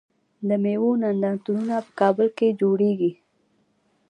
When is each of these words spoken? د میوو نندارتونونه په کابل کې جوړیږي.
د 0.47 0.49
میوو 0.63 0.89
نندارتونونه 1.01 1.75
په 1.85 1.91
کابل 1.99 2.27
کې 2.37 2.47
جوړیږي. 2.61 3.11